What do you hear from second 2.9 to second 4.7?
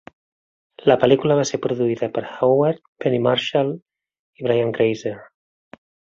Penny Marshall i